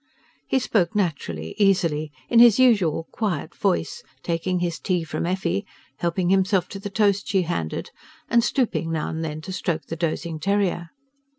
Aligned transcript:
He 0.47 0.57
spoke 0.57 0.95
naturally, 0.95 1.53
easily, 1.59 2.11
in 2.27 2.39
his 2.39 2.57
usual 2.57 3.07
quiet 3.11 3.53
voice, 3.53 4.01
taking 4.23 4.57
his 4.57 4.79
tea 4.79 5.03
from 5.03 5.27
Effie, 5.27 5.63
helping 5.99 6.31
himself 6.31 6.67
to 6.69 6.79
the 6.79 6.89
toast 6.89 7.27
she 7.27 7.43
handed, 7.43 7.91
and 8.27 8.43
stooping 8.43 8.91
now 8.91 9.09
and 9.09 9.23
then 9.23 9.41
to 9.41 9.53
stroke 9.53 9.85
the 9.85 9.95
dozing 9.95 10.39
terrier. 10.39 10.89